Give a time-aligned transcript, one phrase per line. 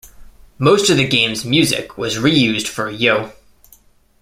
[0.57, 3.33] Most of the game's music was re-used for Yo!